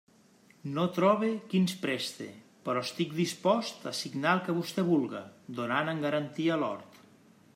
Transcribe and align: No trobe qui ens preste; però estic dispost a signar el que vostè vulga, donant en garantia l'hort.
No 0.77 0.85
trobe 0.93 1.27
qui 1.51 1.59
ens 1.65 1.73
preste; 1.83 2.29
però 2.69 2.83
estic 2.87 3.13
dispost 3.19 3.87
a 3.93 3.95
signar 3.99 4.33
el 4.39 4.43
que 4.47 4.57
vostè 4.63 4.89
vulga, 4.91 5.23
donant 5.61 5.95
en 5.97 6.05
garantia 6.09 6.61
l'hort. 6.63 7.01